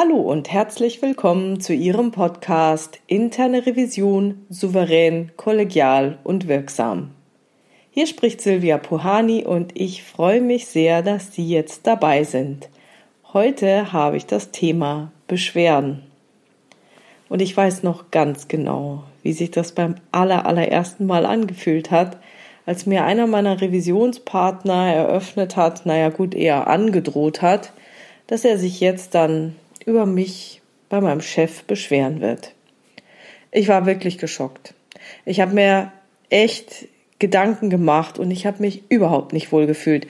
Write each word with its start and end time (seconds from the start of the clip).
Hallo 0.00 0.18
und 0.18 0.52
herzlich 0.52 1.02
willkommen 1.02 1.58
zu 1.58 1.74
Ihrem 1.74 2.12
Podcast 2.12 3.00
Interne 3.08 3.66
Revision 3.66 4.46
souverän, 4.48 5.32
kollegial 5.36 6.18
und 6.22 6.46
wirksam. 6.46 7.10
Hier 7.90 8.06
spricht 8.06 8.40
Silvia 8.40 8.78
Puhani 8.78 9.44
und 9.44 9.72
ich 9.74 10.04
freue 10.04 10.40
mich 10.40 10.68
sehr, 10.68 11.02
dass 11.02 11.34
Sie 11.34 11.48
jetzt 11.48 11.88
dabei 11.88 12.22
sind. 12.22 12.68
Heute 13.32 13.92
habe 13.92 14.16
ich 14.16 14.24
das 14.24 14.52
Thema 14.52 15.10
Beschwerden. 15.26 16.04
Und 17.28 17.42
ich 17.42 17.56
weiß 17.56 17.82
noch 17.82 18.12
ganz 18.12 18.46
genau, 18.46 19.02
wie 19.24 19.32
sich 19.32 19.50
das 19.50 19.72
beim 19.72 19.96
aller, 20.12 20.46
allerersten 20.46 21.06
Mal 21.06 21.26
angefühlt 21.26 21.90
hat, 21.90 22.18
als 22.66 22.86
mir 22.86 23.04
einer 23.04 23.26
meiner 23.26 23.60
Revisionspartner 23.60 24.94
eröffnet 24.94 25.56
hat, 25.56 25.86
naja 25.86 26.10
gut, 26.10 26.36
eher 26.36 26.68
angedroht 26.68 27.42
hat, 27.42 27.72
dass 28.28 28.44
er 28.44 28.58
sich 28.58 28.78
jetzt 28.78 29.16
dann 29.16 29.56
über 29.88 30.06
mich 30.06 30.60
bei 30.88 31.00
meinem 31.00 31.20
Chef 31.20 31.64
beschweren 31.64 32.20
wird. 32.20 32.54
Ich 33.50 33.68
war 33.68 33.86
wirklich 33.86 34.18
geschockt. 34.18 34.74
Ich 35.24 35.40
habe 35.40 35.54
mir 35.54 35.92
echt 36.30 36.86
Gedanken 37.18 37.70
gemacht 37.70 38.18
und 38.18 38.30
ich 38.30 38.46
habe 38.46 38.60
mich 38.60 38.82
überhaupt 38.90 39.32
nicht 39.32 39.50
wohl 39.50 39.66
gefühlt. 39.66 40.06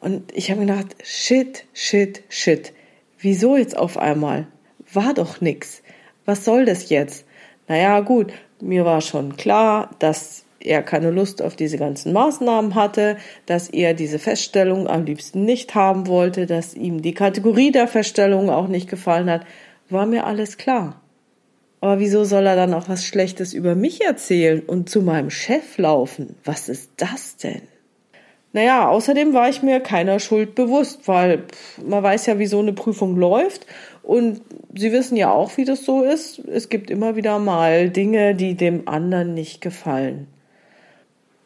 Und 0.00 0.32
ich 0.34 0.50
habe 0.50 0.60
gedacht, 0.60 0.96
shit, 1.02 1.64
shit, 1.74 2.22
shit. 2.28 2.72
Wieso 3.18 3.56
jetzt 3.56 3.76
auf 3.76 3.98
einmal? 3.98 4.46
War 4.92 5.12
doch 5.14 5.40
nix. 5.40 5.82
Was 6.24 6.44
soll 6.44 6.64
das 6.64 6.88
jetzt? 6.88 7.24
Naja, 7.68 8.00
gut, 8.00 8.32
mir 8.60 8.84
war 8.84 9.00
schon 9.00 9.36
klar, 9.36 9.90
dass 9.98 10.44
er 10.60 10.82
keine 10.82 11.10
Lust 11.10 11.42
auf 11.42 11.56
diese 11.56 11.78
ganzen 11.78 12.12
Maßnahmen 12.12 12.74
hatte, 12.74 13.16
dass 13.46 13.68
er 13.68 13.94
diese 13.94 14.18
Feststellung 14.18 14.88
am 14.88 15.04
liebsten 15.04 15.44
nicht 15.44 15.74
haben 15.74 16.06
wollte, 16.06 16.46
dass 16.46 16.74
ihm 16.74 17.02
die 17.02 17.14
Kategorie 17.14 17.70
der 17.70 17.88
Feststellung 17.88 18.50
auch 18.50 18.68
nicht 18.68 18.88
gefallen 18.88 19.30
hat, 19.30 19.42
war 19.88 20.06
mir 20.06 20.24
alles 20.26 20.58
klar. 20.58 21.00
Aber 21.80 22.00
wieso 22.00 22.24
soll 22.24 22.46
er 22.46 22.56
dann 22.56 22.74
auch 22.74 22.88
was 22.88 23.04
Schlechtes 23.04 23.54
über 23.54 23.74
mich 23.74 24.00
erzählen 24.04 24.60
und 24.60 24.90
zu 24.90 25.00
meinem 25.00 25.30
Chef 25.30 25.78
laufen? 25.78 26.34
Was 26.44 26.68
ist 26.68 26.90
das 26.96 27.36
denn? 27.36 27.62
Naja, 28.52 28.88
außerdem 28.88 29.34
war 29.34 29.48
ich 29.48 29.62
mir 29.62 29.78
keiner 29.78 30.18
Schuld 30.18 30.54
bewusst, 30.54 31.06
weil 31.06 31.44
man 31.86 32.02
weiß 32.02 32.26
ja, 32.26 32.38
wie 32.38 32.46
so 32.46 32.58
eine 32.58 32.72
Prüfung 32.72 33.16
läuft. 33.16 33.66
Und 34.02 34.40
Sie 34.74 34.90
wissen 34.90 35.16
ja 35.16 35.30
auch, 35.30 35.56
wie 35.56 35.64
das 35.64 35.84
so 35.84 36.02
ist. 36.02 36.38
Es 36.38 36.68
gibt 36.68 36.90
immer 36.90 37.14
wieder 37.14 37.38
mal 37.38 37.90
Dinge, 37.90 38.34
die 38.34 38.54
dem 38.54 38.88
anderen 38.88 39.34
nicht 39.34 39.60
gefallen. 39.60 40.26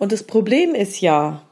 Und 0.03 0.11
das 0.11 0.25
Problem 0.25 0.75
ist 0.75 1.00
ja, 1.00 1.45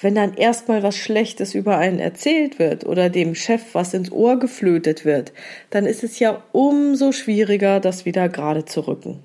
wenn 0.00 0.14
dann 0.14 0.34
erstmal 0.34 0.84
was 0.84 0.96
Schlechtes 0.96 1.56
über 1.56 1.76
einen 1.76 1.98
erzählt 1.98 2.60
wird 2.60 2.86
oder 2.86 3.10
dem 3.10 3.34
Chef 3.34 3.62
was 3.72 3.94
ins 3.94 4.12
Ohr 4.12 4.38
geflötet 4.38 5.04
wird, 5.04 5.32
dann 5.70 5.86
ist 5.86 6.04
es 6.04 6.20
ja 6.20 6.40
umso 6.52 7.10
schwieriger, 7.10 7.80
das 7.80 8.04
wieder 8.04 8.28
gerade 8.28 8.64
zu 8.64 8.86
rücken. 8.86 9.24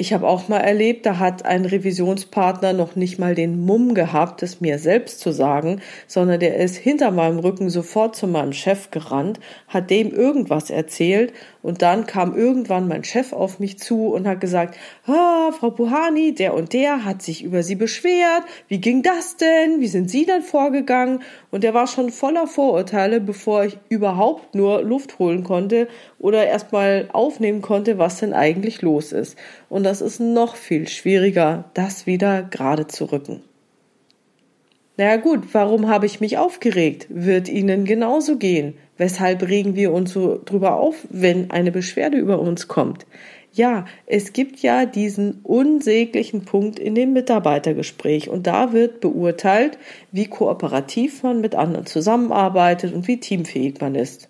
Ich 0.00 0.12
habe 0.12 0.28
auch 0.28 0.46
mal 0.46 0.60
erlebt, 0.60 1.06
da 1.06 1.18
hat 1.18 1.44
ein 1.44 1.64
Revisionspartner 1.64 2.72
noch 2.72 2.94
nicht 2.94 3.18
mal 3.18 3.34
den 3.34 3.58
Mumm 3.66 3.94
gehabt, 3.94 4.44
es 4.44 4.60
mir 4.60 4.78
selbst 4.78 5.18
zu 5.18 5.32
sagen, 5.32 5.80
sondern 6.06 6.38
der 6.38 6.54
ist 6.58 6.76
hinter 6.76 7.10
meinem 7.10 7.40
Rücken 7.40 7.68
sofort 7.68 8.14
zu 8.14 8.28
meinem 8.28 8.52
Chef 8.52 8.92
gerannt, 8.92 9.40
hat 9.66 9.90
dem 9.90 10.12
irgendwas 10.12 10.70
erzählt 10.70 11.32
und 11.62 11.82
dann 11.82 12.06
kam 12.06 12.36
irgendwann 12.36 12.86
mein 12.86 13.02
Chef 13.02 13.32
auf 13.32 13.58
mich 13.58 13.80
zu 13.80 14.06
und 14.06 14.28
hat 14.28 14.40
gesagt, 14.40 14.78
ah, 15.08 15.50
Frau 15.50 15.72
Buhani, 15.72 16.32
der 16.32 16.54
und 16.54 16.74
der 16.74 17.04
hat 17.04 17.20
sich 17.20 17.42
über 17.42 17.64
Sie 17.64 17.74
beschwert, 17.74 18.44
wie 18.68 18.78
ging 18.78 19.02
das 19.02 19.36
denn, 19.36 19.80
wie 19.80 19.88
sind 19.88 20.08
Sie 20.08 20.24
denn 20.24 20.42
vorgegangen? 20.42 21.22
Und 21.50 21.64
der 21.64 21.74
war 21.74 21.88
schon 21.88 22.10
voller 22.10 22.46
Vorurteile, 22.46 23.20
bevor 23.20 23.64
ich 23.64 23.78
überhaupt 23.88 24.54
nur 24.54 24.80
Luft 24.82 25.18
holen 25.18 25.42
konnte 25.42 25.88
oder 26.18 26.46
erstmal 26.46 27.08
aufnehmen 27.12 27.62
konnte, 27.62 27.98
was 27.98 28.18
denn 28.18 28.32
eigentlich 28.32 28.82
los 28.82 29.12
ist. 29.12 29.36
Und 29.68 29.84
das 29.84 30.00
ist 30.00 30.20
noch 30.20 30.56
viel 30.56 30.88
schwieriger, 30.88 31.64
das 31.74 32.06
wieder 32.06 32.42
gerade 32.42 32.86
zu 32.86 33.06
rücken. 33.06 33.42
Naja 34.96 35.16
gut, 35.16 35.54
warum 35.54 35.88
habe 35.88 36.06
ich 36.06 36.20
mich 36.20 36.38
aufgeregt? 36.38 37.06
Wird 37.08 37.48
Ihnen 37.48 37.84
genauso 37.84 38.36
gehen. 38.36 38.74
Weshalb 38.96 39.48
regen 39.48 39.76
wir 39.76 39.92
uns 39.92 40.12
so 40.12 40.40
drüber 40.44 40.74
auf, 40.74 41.06
wenn 41.08 41.52
eine 41.52 41.70
Beschwerde 41.70 42.16
über 42.18 42.40
uns 42.40 42.66
kommt? 42.66 43.06
Ja, 43.52 43.86
es 44.06 44.32
gibt 44.32 44.58
ja 44.60 44.86
diesen 44.86 45.40
unsäglichen 45.44 46.44
Punkt 46.44 46.80
in 46.80 46.96
dem 46.96 47.12
Mitarbeitergespräch 47.12 48.28
und 48.28 48.46
da 48.46 48.72
wird 48.72 49.00
beurteilt, 49.00 49.78
wie 50.10 50.26
kooperativ 50.26 51.22
man 51.22 51.40
mit 51.40 51.54
anderen 51.54 51.86
zusammenarbeitet 51.86 52.92
und 52.92 53.06
wie 53.06 53.20
teamfähig 53.20 53.80
man 53.80 53.94
ist. 53.94 54.27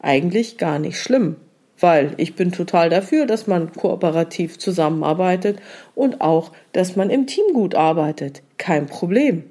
Eigentlich 0.00 0.58
gar 0.58 0.78
nicht 0.78 1.00
schlimm 1.00 1.36
weil 1.80 2.14
ich 2.16 2.34
bin 2.34 2.52
total 2.52 2.90
dafür, 2.90 3.26
dass 3.26 3.46
man 3.46 3.72
kooperativ 3.72 4.58
zusammenarbeitet 4.58 5.58
und 5.94 6.20
auch, 6.20 6.52
dass 6.72 6.96
man 6.96 7.10
im 7.10 7.26
Team 7.26 7.52
gut 7.52 7.74
arbeitet. 7.74 8.42
Kein 8.58 8.86
Problem. 8.86 9.44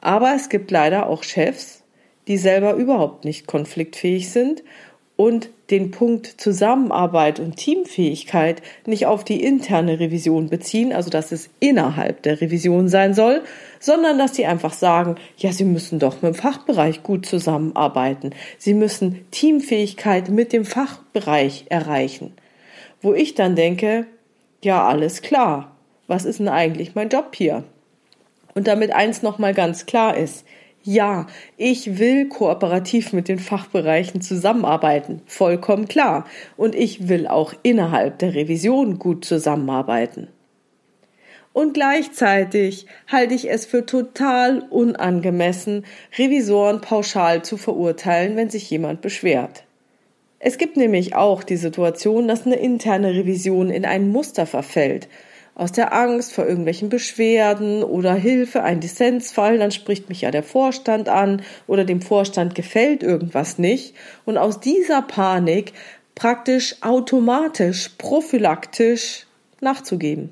Aber 0.00 0.34
es 0.34 0.48
gibt 0.48 0.70
leider 0.70 1.08
auch 1.08 1.22
Chefs, 1.22 1.82
die 2.28 2.38
selber 2.38 2.74
überhaupt 2.74 3.24
nicht 3.24 3.46
konfliktfähig 3.46 4.30
sind 4.30 4.62
und 5.16 5.50
den 5.70 5.90
Punkt 5.90 6.26
Zusammenarbeit 6.40 7.40
und 7.40 7.56
Teamfähigkeit 7.56 8.62
nicht 8.86 9.06
auf 9.06 9.24
die 9.24 9.42
interne 9.42 9.98
Revision 9.98 10.48
beziehen, 10.48 10.92
also 10.92 11.10
dass 11.10 11.32
es 11.32 11.50
innerhalb 11.58 12.22
der 12.22 12.40
Revision 12.40 12.88
sein 12.88 13.14
soll, 13.14 13.42
sondern 13.80 14.18
dass 14.18 14.36
sie 14.36 14.46
einfach 14.46 14.72
sagen, 14.72 15.16
ja, 15.36 15.52
sie 15.52 15.64
müssen 15.64 15.98
doch 15.98 16.22
mit 16.22 16.34
dem 16.34 16.34
Fachbereich 16.34 17.02
gut 17.02 17.26
zusammenarbeiten. 17.26 18.30
Sie 18.58 18.74
müssen 18.74 19.26
Teamfähigkeit 19.30 20.28
mit 20.28 20.52
dem 20.52 20.64
Fachbereich 20.64 21.66
erreichen. 21.68 22.32
Wo 23.02 23.12
ich 23.12 23.34
dann 23.34 23.56
denke, 23.56 24.06
ja, 24.62 24.86
alles 24.86 25.22
klar. 25.22 25.76
Was 26.06 26.24
ist 26.24 26.38
denn 26.38 26.48
eigentlich 26.48 26.94
mein 26.94 27.08
Job 27.08 27.34
hier? 27.34 27.64
Und 28.54 28.68
damit 28.68 28.92
eins 28.92 29.22
nochmal 29.22 29.52
ganz 29.52 29.86
klar 29.86 30.16
ist, 30.16 30.46
ja, 30.86 31.26
ich 31.56 31.98
will 31.98 32.28
kooperativ 32.28 33.12
mit 33.12 33.28
den 33.28 33.38
Fachbereichen 33.38 34.20
zusammenarbeiten, 34.20 35.20
vollkommen 35.26 35.88
klar. 35.88 36.26
Und 36.56 36.74
ich 36.74 37.08
will 37.08 37.26
auch 37.26 37.52
innerhalb 37.62 38.18
der 38.20 38.34
Revision 38.34 38.98
gut 38.98 39.24
zusammenarbeiten. 39.24 40.28
Und 41.52 41.74
gleichzeitig 41.74 42.86
halte 43.08 43.34
ich 43.34 43.50
es 43.50 43.66
für 43.66 43.84
total 43.84 44.60
unangemessen, 44.70 45.84
Revisoren 46.16 46.80
pauschal 46.80 47.42
zu 47.42 47.56
verurteilen, 47.56 48.36
wenn 48.36 48.50
sich 48.50 48.70
jemand 48.70 49.00
beschwert. 49.00 49.64
Es 50.38 50.58
gibt 50.58 50.76
nämlich 50.76 51.14
auch 51.16 51.42
die 51.42 51.56
Situation, 51.56 52.28
dass 52.28 52.46
eine 52.46 52.56
interne 52.56 53.14
Revision 53.14 53.70
in 53.70 53.84
ein 53.84 54.10
Muster 54.10 54.46
verfällt 54.46 55.08
aus 55.56 55.72
der 55.72 55.94
Angst 55.94 56.34
vor 56.34 56.46
irgendwelchen 56.46 56.90
Beschwerden 56.90 57.82
oder 57.82 58.14
Hilfe, 58.14 58.62
ein 58.62 58.80
Dissensfall, 58.80 59.58
dann 59.58 59.72
spricht 59.72 60.08
mich 60.10 60.20
ja 60.20 60.30
der 60.30 60.42
Vorstand 60.42 61.08
an 61.08 61.42
oder 61.66 61.84
dem 61.84 62.02
Vorstand 62.02 62.54
gefällt 62.54 63.02
irgendwas 63.02 63.58
nicht 63.58 63.94
und 64.26 64.36
aus 64.36 64.60
dieser 64.60 65.00
Panik 65.00 65.72
praktisch 66.14 66.76
automatisch, 66.82 67.90
prophylaktisch 67.96 69.26
nachzugeben. 69.60 70.30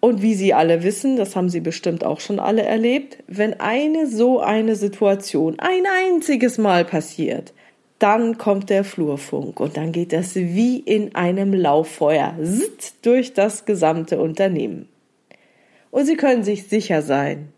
Und 0.00 0.22
wie 0.22 0.34
Sie 0.34 0.52
alle 0.52 0.82
wissen, 0.82 1.16
das 1.16 1.36
haben 1.36 1.48
Sie 1.48 1.60
bestimmt 1.60 2.04
auch 2.04 2.20
schon 2.20 2.40
alle 2.40 2.62
erlebt, 2.62 3.18
wenn 3.28 3.60
eine 3.60 4.08
so 4.08 4.40
eine 4.40 4.74
Situation 4.74 5.58
ein 5.58 5.84
einziges 5.86 6.58
Mal 6.58 6.84
passiert, 6.84 7.54
dann 7.98 8.36
kommt 8.36 8.68
der 8.68 8.84
Flurfunk 8.84 9.58
und 9.58 9.76
dann 9.76 9.92
geht 9.92 10.12
das 10.12 10.34
wie 10.34 10.78
in 10.78 11.14
einem 11.14 11.54
Lauffeuer 11.54 12.34
sitzt 12.40 13.06
durch 13.06 13.32
das 13.32 13.64
gesamte 13.64 14.20
Unternehmen. 14.20 14.88
Und 15.90 16.04
Sie 16.04 16.16
können 16.16 16.44
sich 16.44 16.68
sicher 16.68 17.00
sein, 17.00 17.52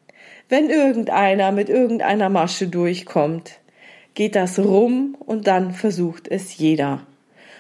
wenn 0.49 0.71
irgendeiner 0.71 1.51
mit 1.51 1.69
irgendeiner 1.69 2.29
Masche 2.29 2.69
durchkommt, 2.69 3.59
geht 4.15 4.37
das 4.37 4.59
rum 4.59 5.17
und 5.19 5.47
dann 5.47 5.73
versucht 5.73 6.29
es 6.29 6.57
jeder. 6.57 7.07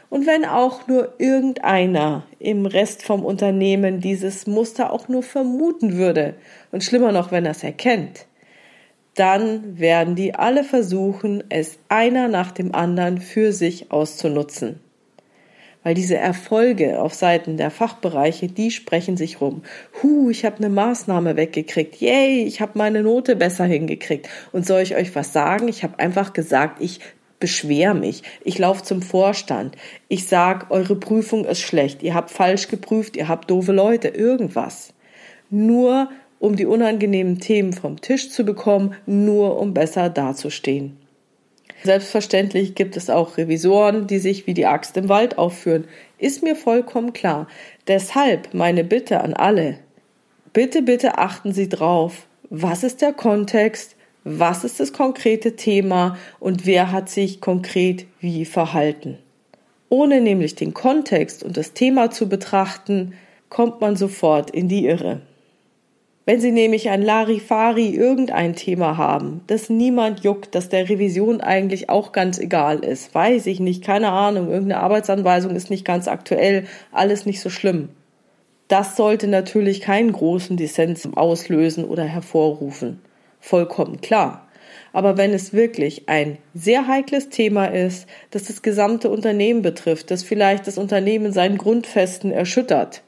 Und 0.09 0.27
wenn 0.27 0.45
auch 0.45 0.87
nur 0.87 1.15
irgendeiner 1.19 2.27
im 2.39 2.65
Rest 2.65 3.03
vom 3.03 3.25
Unternehmen 3.25 4.01
dieses 4.01 4.47
Muster 4.47 4.93
auch 4.93 5.09
nur 5.09 5.23
vermuten 5.23 5.97
würde, 5.97 6.35
und 6.73 6.83
schlimmer 6.83 7.13
noch, 7.13 7.31
wenn 7.31 7.45
er 7.45 7.51
es 7.51 7.65
erkennt, 7.65 8.28
dann 9.19 9.79
werden 9.79 10.15
die 10.15 10.35
alle 10.35 10.65
versuchen, 10.65 11.43
es 11.49 11.79
einer 11.89 12.29
nach 12.29 12.53
dem 12.53 12.75
anderen 12.75 13.21
für 13.21 13.53
sich 13.53 13.91
auszunutzen. 13.91 14.81
Weil 15.83 15.95
diese 15.95 16.17
Erfolge 16.17 17.01
auf 17.01 17.15
Seiten 17.15 17.57
der 17.57 17.71
Fachbereiche, 17.71 18.49
die 18.49 18.71
sprechen 18.71 19.17
sich 19.17 19.41
rum. 19.41 19.63
Hu, 20.03 20.29
ich 20.29 20.45
habe 20.45 20.57
eine 20.57 20.69
Maßnahme 20.69 21.37
weggekriegt. 21.37 22.01
Yay, 22.01 22.45
ich 22.45 22.61
habe 22.61 22.73
meine 22.75 23.03
Note 23.03 23.37
besser 23.37 23.65
hingekriegt. 23.65 24.29
Und 24.53 24.67
soll 24.67 24.83
ich 24.83 24.97
euch 24.97 25.15
was 25.15 25.33
sagen? 25.33 25.69
Ich 25.69 25.85
habe 25.85 25.99
einfach 25.99 26.33
gesagt, 26.33 26.83
ich 26.83 27.01
beschwer 27.41 27.95
mich. 27.95 28.23
Ich 28.45 28.59
laufe 28.59 28.83
zum 28.83 29.03
Vorstand. 29.03 29.77
Ich 30.09 30.27
sag, 30.27 30.71
eure 30.71 30.97
Prüfung 30.97 31.45
ist 31.45 31.61
schlecht. 31.61 32.03
Ihr 32.03 32.15
habt 32.15 32.31
falsch 32.31 32.69
geprüft. 32.69 33.17
Ihr 33.17 33.29
habt 33.29 33.51
doofe 33.51 33.73
Leute. 33.73 34.09
Irgendwas. 34.09 34.93
Nur 35.49 36.11
um 36.39 36.57
die 36.57 36.67
unangenehmen 36.67 37.41
Themen 37.41 37.73
vom 37.73 38.01
Tisch 38.01 38.31
zu 38.31 38.45
bekommen, 38.45 38.95
nur 39.07 39.59
um 39.59 39.75
besser 39.75 40.09
dazustehen. 40.11 40.97
Selbstverständlich 41.85 42.75
gibt 42.75 42.97
es 42.97 43.09
auch 43.09 43.37
Revisoren, 43.37 44.07
die 44.07 44.19
sich 44.19 44.47
wie 44.47 44.55
die 44.55 44.67
Axt 44.67 44.97
im 44.97 45.09
Wald 45.09 45.39
aufführen. 45.39 45.85
Ist 46.19 46.43
mir 46.43 46.57
vollkommen 46.57 47.13
klar. 47.13 47.47
Deshalb 47.87 48.53
meine 48.53 48.83
Bitte 48.83 49.21
an 49.21 49.35
alle. 49.35 49.79
Bitte, 50.53 50.83
bitte 50.83 51.19
achten 51.19 51.53
Sie 51.53 51.69
drauf. 51.69 52.27
Was 52.51 52.83
ist 52.83 53.01
der 53.01 53.13
Kontext? 53.13 53.95
Was 54.25 54.65
ist 54.65 54.81
das 54.81 54.93
konkrete 54.93 55.55
Thema? 55.55 56.19
Und 56.41 56.67
wer 56.67 56.91
hat 56.91 57.09
sich 57.09 57.41
konkret 57.41 58.07
wie 58.21 58.45
verhalten? 58.45 59.19
Ohne 59.89 60.21
nämlich 60.21 60.55
den 60.55 60.75
Kontext 60.75 61.43
und 61.43 61.57
das 61.57 61.73
Thema 61.73 62.11
zu 62.11 62.29
betrachten, 62.29 63.15
kommt 63.49 63.81
man 63.81 63.97
sofort 63.97 64.51
in 64.51 64.69
die 64.69 64.87
Irre. 64.87 65.23
Wenn 66.29 66.43
Sie 66.43 66.53
nämlich 66.53 66.91
ein 66.91 67.01
Larifari 67.01 67.89
irgendein 67.89 68.55
Thema 68.55 68.99
haben, 68.99 69.41
das 69.47 69.71
niemand 69.71 70.25
juckt, 70.25 70.55
das 70.55 70.69
der 70.69 70.91
Revision 70.91 71.41
eigentlich 71.41 71.89
auch 71.89 72.13
ganz 72.13 72.39
egal 72.39 72.81
ist, 72.81 73.15
weiß 73.15 73.47
ich 73.47 73.61
nicht, 73.61 73.83
keine 73.83 74.11
Ahnung, 74.11 74.51
irgendeine 74.51 74.83
Arbeitsanweisung 74.83 75.57
ist 75.57 75.71
nicht 75.71 75.87
ganz 75.87 76.07
aktuell, 76.07 76.67
alles 76.93 77.25
nicht 77.25 77.41
so 77.41 77.49
schlimm. 77.49 77.89
Das 78.69 78.95
sollte 78.95 79.27
natürlich 79.27 79.81
keinen 79.81 80.13
großen 80.13 80.59
Dissens 80.59 81.09
auslösen 81.15 81.87
oder 81.87 82.05
hervorrufen. 82.05 83.01
Vollkommen 83.41 84.03
klar. 84.03 84.49
Aber 84.93 85.17
wenn 85.17 85.33
es 85.33 85.55
wirklich 85.55 86.11
ein 86.11 86.37
sehr 86.53 86.89
heikles 86.89 87.31
Thema 87.31 87.73
ist, 87.73 88.07
das 88.33 88.45
das 88.45 88.61
gesamte 88.61 89.09
Unternehmen 89.09 89.63
betrifft, 89.63 90.11
das 90.11 90.25
vielleicht 90.25 90.67
das 90.67 90.77
Unternehmen 90.77 91.33
seinen 91.33 91.57
Grundfesten 91.57 92.33
erschüttert, 92.33 93.01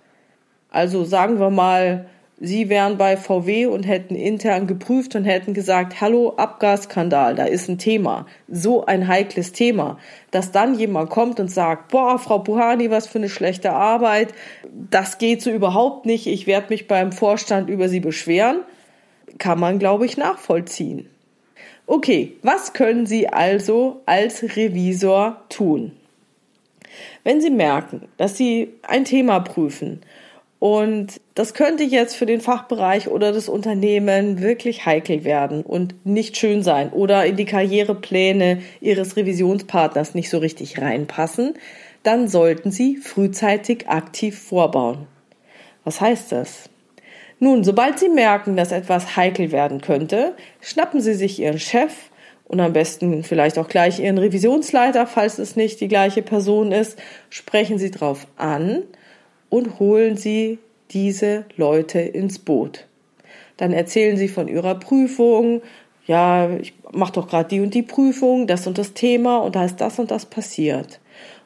also 0.70 1.04
sagen 1.04 1.38
wir 1.38 1.50
mal, 1.50 2.06
Sie 2.42 2.70
wären 2.70 2.96
bei 2.96 3.18
VW 3.18 3.66
und 3.66 3.82
hätten 3.82 4.14
intern 4.14 4.66
geprüft 4.66 5.14
und 5.14 5.26
hätten 5.26 5.52
gesagt, 5.52 6.00
hallo, 6.00 6.32
Abgasskandal, 6.38 7.34
da 7.34 7.44
ist 7.44 7.68
ein 7.68 7.76
Thema. 7.76 8.24
So 8.48 8.86
ein 8.86 9.08
heikles 9.08 9.52
Thema. 9.52 9.98
Dass 10.30 10.50
dann 10.50 10.78
jemand 10.78 11.10
kommt 11.10 11.38
und 11.38 11.50
sagt, 11.50 11.88
boah, 11.88 12.18
Frau 12.18 12.38
Puhani, 12.38 12.90
was 12.90 13.06
für 13.06 13.18
eine 13.18 13.28
schlechte 13.28 13.72
Arbeit. 13.72 14.32
Das 14.72 15.18
geht 15.18 15.42
so 15.42 15.50
überhaupt 15.50 16.06
nicht. 16.06 16.26
Ich 16.26 16.46
werde 16.46 16.68
mich 16.70 16.88
beim 16.88 17.12
Vorstand 17.12 17.68
über 17.68 17.90
Sie 17.90 18.00
beschweren. 18.00 18.60
Kann 19.36 19.60
man, 19.60 19.78
glaube 19.78 20.06
ich, 20.06 20.16
nachvollziehen. 20.16 21.10
Okay, 21.86 22.38
was 22.42 22.72
können 22.72 23.04
Sie 23.04 23.28
also 23.28 24.00
als 24.06 24.56
Revisor 24.56 25.42
tun? 25.50 25.92
Wenn 27.22 27.42
Sie 27.42 27.50
merken, 27.50 28.08
dass 28.16 28.38
Sie 28.38 28.72
ein 28.82 29.04
Thema 29.04 29.40
prüfen 29.40 30.00
und 30.60 31.22
das 31.34 31.54
könnte 31.54 31.84
jetzt 31.84 32.14
für 32.16 32.26
den 32.26 32.42
Fachbereich 32.42 33.08
oder 33.08 33.32
das 33.32 33.48
Unternehmen 33.48 34.42
wirklich 34.42 34.84
heikel 34.84 35.24
werden 35.24 35.62
und 35.62 35.94
nicht 36.04 36.36
schön 36.36 36.62
sein 36.62 36.90
oder 36.92 37.24
in 37.24 37.36
die 37.36 37.46
Karrierepläne 37.46 38.60
Ihres 38.82 39.16
Revisionspartners 39.16 40.14
nicht 40.14 40.28
so 40.28 40.36
richtig 40.36 40.78
reinpassen. 40.78 41.54
Dann 42.02 42.28
sollten 42.28 42.70
Sie 42.70 42.98
frühzeitig 42.98 43.88
aktiv 43.88 44.38
vorbauen. 44.38 45.06
Was 45.84 46.02
heißt 46.02 46.30
das? 46.30 46.68
Nun, 47.38 47.64
sobald 47.64 47.98
Sie 47.98 48.10
merken, 48.10 48.54
dass 48.54 48.70
etwas 48.70 49.16
heikel 49.16 49.52
werden 49.52 49.80
könnte, 49.80 50.34
schnappen 50.60 51.00
Sie 51.00 51.14
sich 51.14 51.40
Ihren 51.40 51.58
Chef 51.58 51.94
und 52.46 52.60
am 52.60 52.74
besten 52.74 53.22
vielleicht 53.22 53.58
auch 53.58 53.68
gleich 53.68 53.98
Ihren 53.98 54.18
Revisionsleiter, 54.18 55.06
falls 55.06 55.38
es 55.38 55.56
nicht 55.56 55.80
die 55.80 55.88
gleiche 55.88 56.20
Person 56.20 56.70
ist, 56.70 56.98
sprechen 57.30 57.78
Sie 57.78 57.90
drauf 57.90 58.26
an 58.36 58.82
und 59.50 59.78
holen 59.78 60.16
Sie 60.16 60.58
diese 60.90 61.44
Leute 61.56 62.00
ins 62.00 62.38
Boot. 62.38 62.86
Dann 63.58 63.72
erzählen 63.72 64.16
Sie 64.16 64.28
von 64.28 64.48
Ihrer 64.48 64.76
Prüfung, 64.76 65.60
ja, 66.06 66.50
ich 66.56 66.74
mache 66.92 67.12
doch 67.12 67.28
gerade 67.28 67.48
die 67.48 67.60
und 67.60 67.74
die 67.74 67.82
Prüfung, 67.82 68.46
das 68.46 68.66
und 68.66 68.78
das 68.78 68.94
Thema 68.94 69.38
und 69.38 69.54
da 69.54 69.64
ist 69.64 69.76
das 69.76 69.98
und 69.98 70.10
das 70.10 70.26
passiert. 70.26 70.98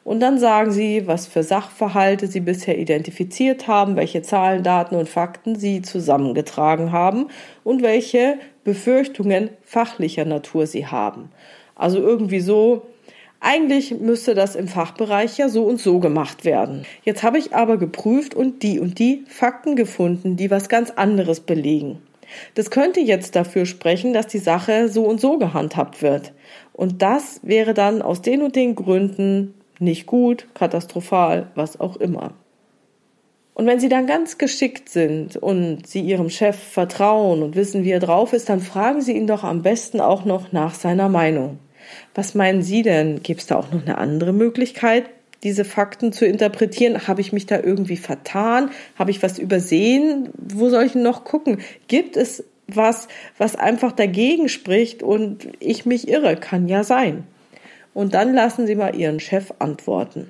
Und 0.03 0.19
dann 0.19 0.37
sagen 0.37 0.71
Sie, 0.71 1.07
was 1.07 1.27
für 1.27 1.43
Sachverhalte 1.43 2.27
Sie 2.27 2.39
bisher 2.39 2.77
identifiziert 2.77 3.67
haben, 3.67 3.95
welche 3.95 4.21
Zahlen, 4.21 4.63
Daten 4.63 4.95
und 4.95 5.09
Fakten 5.09 5.55
Sie 5.55 5.81
zusammengetragen 5.81 6.91
haben 6.91 7.27
und 7.63 7.81
welche 7.81 8.37
Befürchtungen 8.63 9.49
fachlicher 9.63 10.25
Natur 10.25 10.67
Sie 10.67 10.85
haben. 10.85 11.31
Also 11.75 11.97
irgendwie 11.97 12.39
so, 12.39 12.83
eigentlich 13.45 13.91
müsste 13.99 14.33
das 14.33 14.55
im 14.55 14.67
Fachbereich 14.67 15.37
ja 15.37 15.49
so 15.49 15.65
und 15.65 15.79
so 15.79 15.99
gemacht 15.99 16.45
werden. 16.45 16.83
Jetzt 17.03 17.21
habe 17.21 17.37
ich 17.37 17.53
aber 17.53 17.77
geprüft 17.77 18.33
und 18.33 18.63
die 18.63 18.79
und 18.79 18.97
die 18.97 19.23
Fakten 19.27 19.75
gefunden, 19.75 20.35
die 20.35 20.49
was 20.49 20.67
ganz 20.67 20.89
anderes 20.89 21.41
belegen. 21.41 22.01
Das 22.55 22.71
könnte 22.71 23.01
jetzt 23.01 23.35
dafür 23.35 23.67
sprechen, 23.67 24.13
dass 24.13 24.25
die 24.25 24.39
Sache 24.39 24.89
so 24.89 25.03
und 25.05 25.21
so 25.21 25.37
gehandhabt 25.37 26.01
wird. 26.01 26.33
Und 26.73 27.03
das 27.03 27.39
wäre 27.43 27.75
dann 27.75 28.01
aus 28.01 28.23
den 28.23 28.41
und 28.41 28.55
den 28.55 28.73
Gründen 28.73 29.53
nicht 29.79 30.07
gut, 30.07 30.47
katastrophal, 30.55 31.51
was 31.53 31.79
auch 31.79 31.97
immer. 31.97 32.33
Und 33.53 33.67
wenn 33.67 33.79
Sie 33.79 33.89
dann 33.89 34.07
ganz 34.07 34.39
geschickt 34.39 34.89
sind 34.89 35.37
und 35.37 35.87
Sie 35.87 36.01
Ihrem 36.01 36.29
Chef 36.29 36.57
vertrauen 36.57 37.43
und 37.43 37.55
wissen, 37.55 37.83
wie 37.83 37.91
er 37.91 37.99
drauf 37.99 38.33
ist, 38.33 38.49
dann 38.49 38.59
fragen 38.59 39.01
Sie 39.01 39.15
ihn 39.15 39.27
doch 39.27 39.43
am 39.43 39.61
besten 39.61 40.01
auch 40.01 40.25
noch 40.25 40.51
nach 40.51 40.73
seiner 40.73 41.09
Meinung. 41.09 41.59
Was 42.13 42.35
meinen 42.35 42.61
Sie 42.61 42.81
denn? 42.81 43.21
Gibt 43.23 43.41
es 43.41 43.47
da 43.47 43.57
auch 43.57 43.71
noch 43.71 43.81
eine 43.81 43.97
andere 43.97 44.33
Möglichkeit, 44.33 45.05
diese 45.43 45.65
Fakten 45.65 46.11
zu 46.11 46.25
interpretieren? 46.25 47.07
Habe 47.07 47.21
ich 47.21 47.33
mich 47.33 47.45
da 47.45 47.59
irgendwie 47.59 47.97
vertan? 47.97 48.71
Habe 48.97 49.11
ich 49.11 49.21
was 49.23 49.39
übersehen? 49.39 50.29
Wo 50.37 50.69
soll 50.69 50.85
ich 50.85 50.93
denn 50.93 51.03
noch 51.03 51.23
gucken? 51.23 51.59
Gibt 51.87 52.17
es 52.17 52.43
was, 52.67 53.07
was 53.37 53.55
einfach 53.55 53.91
dagegen 53.91 54.49
spricht 54.49 55.03
und 55.03 55.47
ich 55.59 55.85
mich 55.85 56.07
irre? 56.07 56.35
Kann 56.35 56.67
ja 56.67 56.83
sein. 56.83 57.25
Und 57.93 58.13
dann 58.13 58.33
lassen 58.33 58.67
Sie 58.67 58.75
mal 58.75 58.95
Ihren 58.95 59.19
Chef 59.19 59.53
antworten. 59.59 60.29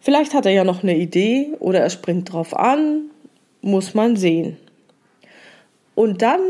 Vielleicht 0.00 0.34
hat 0.34 0.46
er 0.46 0.52
ja 0.52 0.64
noch 0.64 0.82
eine 0.82 0.96
Idee 0.96 1.52
oder 1.58 1.80
er 1.80 1.90
springt 1.90 2.32
drauf 2.32 2.56
an, 2.56 3.10
muss 3.60 3.92
man 3.92 4.16
sehen. 4.16 4.56
Und 5.94 6.22
dann 6.22 6.40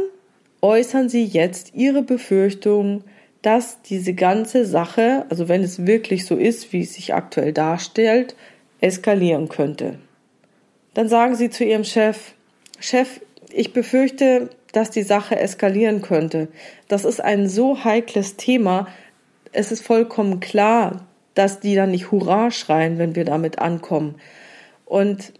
äußern 0.62 1.08
Sie 1.08 1.24
jetzt 1.24 1.74
Ihre 1.74 2.02
Befürchtungen, 2.02 3.02
dass 3.42 3.82
diese 3.82 4.14
ganze 4.14 4.66
Sache, 4.66 5.25
also 5.30 5.49
wenn 5.49 5.62
es 5.62 5.87
wirklich 5.87 6.26
so 6.26 6.37
ist, 6.37 6.73
wie 6.73 6.82
es 6.82 6.94
sich 6.94 7.14
aktuell 7.14 7.52
darstellt, 7.52 8.35
eskalieren 8.80 9.49
könnte. 9.49 9.99
Dann 10.94 11.09
sagen 11.09 11.37
Sie 11.37 11.50
zu 11.50 11.64
Ihrem 11.64 11.85
Chef, 11.85 12.35
Chef, 12.78 13.20
ich 13.52 13.73
befürchte, 13.73 14.50
dass 14.73 14.90
die 14.90 15.02
Sache 15.02 15.38
eskalieren 15.38 16.02
könnte. 16.02 16.49
Das 16.88 17.04
ist 17.04 17.20
ein 17.20 17.49
so 17.49 17.85
heikles 17.85 18.37
Thema. 18.37 18.88
Es 19.52 19.73
ist 19.73 19.85
vollkommen 19.85 20.40
klar, 20.40 21.06
dass 21.35 21.61
die 21.61 21.75
dann 21.75 21.90
nicht 21.90 22.11
Hurra 22.11 22.50
schreien, 22.50 22.99
wenn 22.99 23.14
wir 23.14 23.25
damit 23.25 23.59
ankommen. 23.59 24.16
Und 24.85 25.32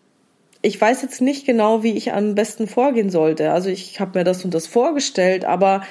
ich 0.63 0.81
weiß 0.81 1.03
jetzt 1.03 1.21
nicht 1.21 1.47
genau, 1.47 1.83
wie 1.83 1.97
ich 1.97 2.13
am 2.13 2.35
besten 2.35 2.67
vorgehen 2.67 3.11
sollte. 3.11 3.53
Also 3.53 3.71
ich 3.71 4.01
habe 4.01 4.19
mir 4.19 4.25
das 4.25 4.45
und 4.45 4.53
das 4.53 4.67
vorgestellt, 4.67 5.45
aber 5.45 5.83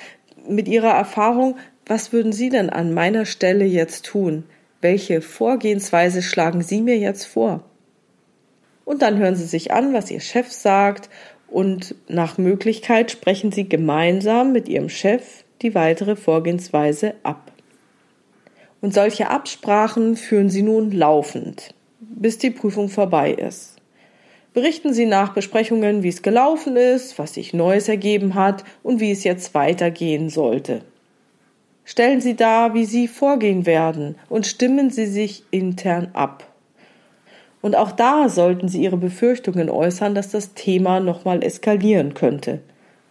mit 0.47 0.67
Ihrer 0.67 0.91
Erfahrung, 0.91 1.57
was 1.89 2.13
würden 2.13 2.31
Sie 2.31 2.49
denn 2.49 2.69
an 2.69 2.93
meiner 2.93 3.25
Stelle 3.25 3.65
jetzt 3.65 4.05
tun? 4.05 4.43
Welche 4.79 5.21
Vorgehensweise 5.21 6.21
schlagen 6.21 6.61
Sie 6.61 6.81
mir 6.81 6.99
jetzt 6.99 7.25
vor? 7.25 7.63
Und 8.85 9.01
dann 9.01 9.17
hören 9.17 9.35
Sie 9.35 9.45
sich 9.45 9.73
an, 9.73 9.91
was 9.91 10.11
Ihr 10.11 10.19
Chef 10.19 10.51
sagt 10.51 11.09
und 11.47 11.95
nach 12.07 12.37
Möglichkeit 12.37 13.09
sprechen 13.09 13.51
Sie 13.51 13.67
gemeinsam 13.67 14.51
mit 14.51 14.69
Ihrem 14.69 14.89
Chef 14.89 15.43
die 15.63 15.73
weitere 15.73 16.15
Vorgehensweise 16.15 17.15
ab. 17.23 17.51
Und 18.81 18.93
solche 18.93 19.31
Absprachen 19.31 20.15
führen 20.15 20.49
Sie 20.49 20.61
nun 20.61 20.91
laufend, 20.91 21.73
bis 21.99 22.37
die 22.37 22.51
Prüfung 22.51 22.89
vorbei 22.89 23.33
ist. 23.33 23.77
Berichten 24.53 24.93
Sie 24.93 25.07
nach 25.07 25.33
Besprechungen, 25.33 26.03
wie 26.03 26.09
es 26.09 26.21
gelaufen 26.21 26.75
ist, 26.75 27.17
was 27.17 27.33
sich 27.33 27.51
Neues 27.51 27.89
ergeben 27.89 28.35
hat 28.35 28.63
und 28.83 28.99
wie 28.99 29.11
es 29.11 29.23
jetzt 29.23 29.55
weitergehen 29.55 30.29
sollte. 30.29 30.83
Stellen 31.89 32.21
Sie 32.21 32.35
dar, 32.35 32.75
wie 32.75 32.85
Sie 32.85 33.07
vorgehen 33.07 33.65
werden 33.65 34.13
und 34.29 34.45
stimmen 34.45 34.91
Sie 34.91 35.07
sich 35.07 35.43
intern 35.49 36.09
ab. 36.13 36.45
Und 37.63 37.75
auch 37.75 37.91
da 37.91 38.29
sollten 38.29 38.67
Sie 38.67 38.83
Ihre 38.83 38.95
Befürchtungen 38.95 39.71
äußern, 39.71 40.13
dass 40.13 40.29
das 40.29 40.53
Thema 40.53 40.99
nochmal 40.99 41.43
eskalieren 41.43 42.13
könnte, 42.13 42.59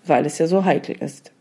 weil 0.04 0.24
es 0.26 0.38
ja 0.38 0.46
so 0.46 0.64
heikel 0.64 0.94
ist. 1.00 1.32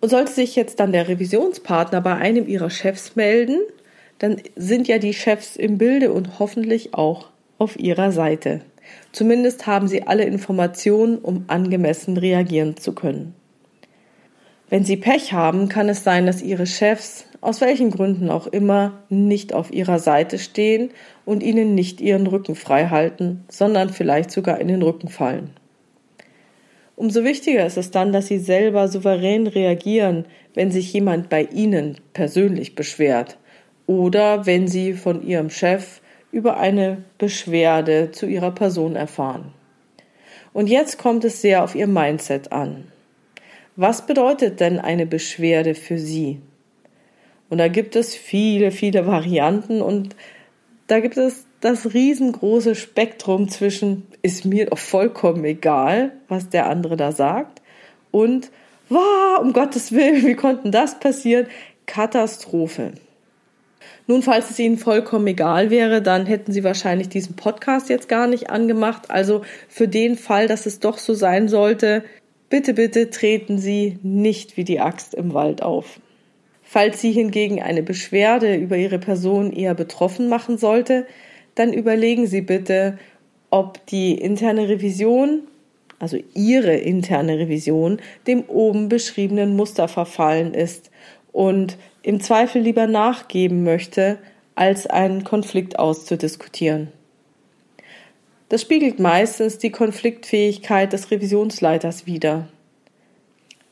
Und 0.00 0.08
sollte 0.08 0.32
sich 0.32 0.56
jetzt 0.56 0.80
dann 0.80 0.92
der 0.92 1.06
Revisionspartner 1.06 2.00
bei 2.00 2.14
einem 2.14 2.48
Ihrer 2.48 2.70
Chefs 2.70 3.14
melden, 3.14 3.58
dann 4.18 4.38
sind 4.56 4.88
ja 4.88 4.96
die 4.96 5.12
Chefs 5.12 5.56
im 5.56 5.76
Bilde 5.76 6.14
und 6.14 6.38
hoffentlich 6.38 6.94
auch 6.94 7.28
auf 7.58 7.78
Ihrer 7.78 8.10
Seite. 8.10 8.62
Zumindest 9.12 9.66
haben 9.66 9.86
Sie 9.86 10.06
alle 10.06 10.24
Informationen, 10.24 11.18
um 11.18 11.44
angemessen 11.48 12.16
reagieren 12.16 12.78
zu 12.78 12.94
können. 12.94 13.34
Wenn 14.72 14.86
Sie 14.86 14.96
Pech 14.96 15.34
haben, 15.34 15.68
kann 15.68 15.90
es 15.90 16.02
sein, 16.02 16.24
dass 16.24 16.40
Ihre 16.40 16.64
Chefs, 16.64 17.26
aus 17.42 17.60
welchen 17.60 17.90
Gründen 17.90 18.30
auch 18.30 18.46
immer, 18.46 19.02
nicht 19.10 19.52
auf 19.52 19.70
Ihrer 19.70 19.98
Seite 19.98 20.38
stehen 20.38 20.92
und 21.26 21.42
Ihnen 21.42 21.74
nicht 21.74 22.00
Ihren 22.00 22.26
Rücken 22.26 22.54
frei 22.54 22.86
halten, 22.86 23.44
sondern 23.48 23.90
vielleicht 23.90 24.30
sogar 24.30 24.58
in 24.58 24.68
den 24.68 24.80
Rücken 24.80 25.08
fallen. 25.08 25.50
Umso 26.96 27.22
wichtiger 27.22 27.66
ist 27.66 27.76
es 27.76 27.90
dann, 27.90 28.14
dass 28.14 28.28
Sie 28.28 28.38
selber 28.38 28.88
souverän 28.88 29.46
reagieren, 29.46 30.24
wenn 30.54 30.70
sich 30.70 30.90
jemand 30.90 31.28
bei 31.28 31.42
Ihnen 31.42 31.98
persönlich 32.14 32.74
beschwert 32.74 33.36
oder 33.86 34.46
wenn 34.46 34.68
Sie 34.68 34.94
von 34.94 35.22
Ihrem 35.22 35.50
Chef 35.50 36.00
über 36.30 36.56
eine 36.56 37.04
Beschwerde 37.18 38.10
zu 38.12 38.24
Ihrer 38.24 38.52
Person 38.52 38.96
erfahren. 38.96 39.52
Und 40.54 40.70
jetzt 40.70 40.96
kommt 40.96 41.26
es 41.26 41.42
sehr 41.42 41.62
auf 41.62 41.74
Ihr 41.74 41.88
Mindset 41.88 42.52
an. 42.52 42.84
Was 43.76 44.06
bedeutet 44.06 44.60
denn 44.60 44.78
eine 44.78 45.06
Beschwerde 45.06 45.74
für 45.74 45.98
Sie? 45.98 46.40
Und 47.48 47.58
da 47.58 47.68
gibt 47.68 47.96
es 47.96 48.14
viele, 48.14 48.70
viele 48.70 49.06
Varianten 49.06 49.82
und 49.82 50.14
da 50.86 51.00
gibt 51.00 51.16
es 51.16 51.46
das 51.60 51.94
riesengroße 51.94 52.74
Spektrum 52.74 53.48
zwischen 53.48 54.06
ist 54.20 54.44
mir 54.44 54.66
doch 54.66 54.78
vollkommen 54.78 55.44
egal, 55.44 56.12
was 56.28 56.48
der 56.48 56.68
andere 56.68 56.96
da 56.96 57.12
sagt 57.12 57.62
und 58.10 58.50
wow, 58.88 59.38
um 59.40 59.52
Gottes 59.52 59.92
Willen, 59.92 60.26
wie 60.26 60.34
konnten 60.34 60.70
das 60.70 60.98
passieren? 60.98 61.46
Katastrophe. 61.86 62.92
Nun, 64.06 64.22
falls 64.22 64.50
es 64.50 64.58
Ihnen 64.58 64.78
vollkommen 64.78 65.26
egal 65.28 65.70
wäre, 65.70 66.02
dann 66.02 66.26
hätten 66.26 66.52
Sie 66.52 66.64
wahrscheinlich 66.64 67.08
diesen 67.08 67.36
Podcast 67.36 67.88
jetzt 67.88 68.08
gar 68.08 68.26
nicht 68.26 68.50
angemacht. 68.50 69.10
Also 69.10 69.42
für 69.68 69.88
den 69.88 70.16
Fall, 70.16 70.48
dass 70.48 70.66
es 70.66 70.80
doch 70.80 70.98
so 70.98 71.14
sein 71.14 71.48
sollte, 71.48 72.02
bitte, 72.52 72.74
bitte 72.74 73.08
treten 73.08 73.56
Sie 73.56 73.98
nicht 74.02 74.58
wie 74.58 74.64
die 74.64 74.78
Axt 74.78 75.14
im 75.14 75.32
Wald 75.32 75.62
auf. 75.62 76.00
Falls 76.62 77.00
Sie 77.00 77.10
hingegen 77.10 77.62
eine 77.62 77.82
Beschwerde 77.82 78.56
über 78.56 78.76
Ihre 78.76 78.98
Person 78.98 79.54
eher 79.54 79.74
betroffen 79.74 80.28
machen 80.28 80.58
sollte, 80.58 81.06
dann 81.54 81.72
überlegen 81.72 82.26
Sie 82.26 82.42
bitte, 82.42 82.98
ob 83.48 83.86
die 83.86 84.12
interne 84.18 84.68
Revision, 84.68 85.44
also 85.98 86.18
Ihre 86.34 86.74
interne 86.74 87.38
Revision, 87.38 88.02
dem 88.26 88.42
oben 88.42 88.90
beschriebenen 88.90 89.56
Muster 89.56 89.88
verfallen 89.88 90.52
ist 90.52 90.90
und 91.32 91.78
im 92.02 92.20
Zweifel 92.20 92.60
lieber 92.60 92.86
nachgeben 92.86 93.64
möchte, 93.64 94.18
als 94.54 94.86
einen 94.86 95.24
Konflikt 95.24 95.78
auszudiskutieren. 95.78 96.88
Das 98.52 98.60
spiegelt 98.60 99.00
meistens 99.00 99.56
die 99.56 99.70
Konfliktfähigkeit 99.70 100.92
des 100.92 101.10
Revisionsleiters 101.10 102.04
wider. 102.04 102.48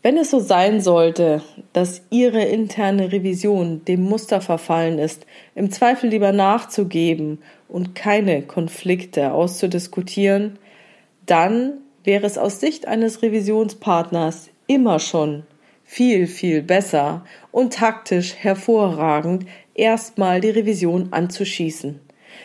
Wenn 0.00 0.16
es 0.16 0.30
so 0.30 0.40
sein 0.40 0.80
sollte, 0.80 1.42
dass 1.74 2.00
Ihre 2.08 2.44
interne 2.44 3.12
Revision 3.12 3.84
dem 3.84 4.00
Muster 4.00 4.40
verfallen 4.40 4.98
ist, 4.98 5.26
im 5.54 5.70
Zweifel 5.70 6.08
lieber 6.08 6.32
nachzugeben 6.32 7.42
und 7.68 7.94
keine 7.94 8.40
Konflikte 8.40 9.34
auszudiskutieren, 9.34 10.58
dann 11.26 11.74
wäre 12.02 12.24
es 12.24 12.38
aus 12.38 12.58
Sicht 12.60 12.88
eines 12.88 13.20
Revisionspartners 13.20 14.48
immer 14.66 14.98
schon 14.98 15.42
viel, 15.84 16.26
viel 16.26 16.62
besser 16.62 17.26
und 17.52 17.74
taktisch 17.74 18.34
hervorragend, 18.34 19.44
erstmal 19.74 20.40
die 20.40 20.48
Revision 20.48 21.08
anzuschießen, 21.10 22.00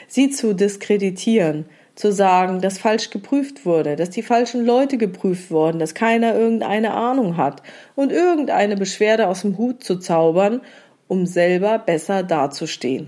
sie 0.10 0.32
zu 0.32 0.54
diskreditieren, 0.54 1.64
zu 1.96 2.12
sagen, 2.12 2.60
dass 2.60 2.78
falsch 2.78 3.10
geprüft 3.10 3.66
wurde, 3.66 3.96
dass 3.96 4.10
die 4.10 4.22
falschen 4.22 4.66
Leute 4.66 4.98
geprüft 4.98 5.50
wurden, 5.50 5.80
dass 5.80 5.94
keiner 5.94 6.36
irgendeine 6.36 6.94
Ahnung 6.94 7.38
hat 7.38 7.64
und 7.96 8.12
irgendeine 8.12 8.76
Beschwerde 8.76 9.28
aus 9.28 9.42
dem 9.42 9.58
Hut 9.58 9.84
zu 9.84 9.98
zaubern, 9.98 10.62
um 11.08 11.26
selber 11.26 11.80
besser 11.80 12.24
dazustehen. 12.24 13.08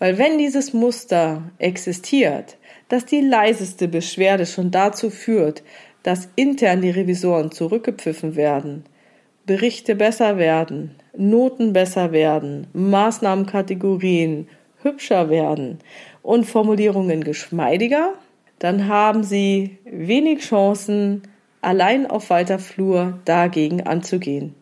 Weil 0.00 0.18
wenn 0.18 0.38
dieses 0.38 0.72
Muster 0.72 1.42
existiert, 1.58 2.56
dass 2.88 3.06
die 3.06 3.20
leiseste 3.20 3.86
Beschwerde 3.86 4.44
schon 4.44 4.70
dazu 4.70 5.08
führt, 5.10 5.62
dass 6.02 6.28
intern 6.36 6.82
die 6.82 6.90
Revisoren 6.90 7.52
zurückgepfiffen 7.52 8.34
werden, 8.36 8.84
Berichte 9.46 9.94
besser 9.94 10.36
werden, 10.36 10.96
Noten 11.16 11.72
besser 11.72 12.12
werden, 12.12 12.66
Maßnahmenkategorien 12.72 14.48
hübscher 14.82 15.30
werden 15.30 15.78
und 16.24 16.46
Formulierungen 16.46 17.22
geschmeidiger, 17.22 18.14
dann 18.58 18.88
haben 18.88 19.22
Sie 19.22 19.78
wenig 19.84 20.40
Chancen, 20.40 21.22
allein 21.60 22.06
auf 22.06 22.30
weiter 22.30 22.58
Flur 22.58 23.20
dagegen 23.26 23.82
anzugehen. 23.82 24.54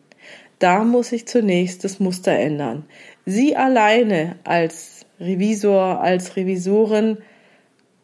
Da 0.59 0.83
muss 0.83 1.09
sich 1.09 1.25
zunächst 1.25 1.83
das 1.83 1.99
Muster 1.99 2.33
ändern. 2.33 2.85
Sie 3.25 3.55
alleine 3.55 4.35
als 4.43 5.05
Revisor, 5.19 6.01
als 6.01 6.35
Revisorin 6.35 7.17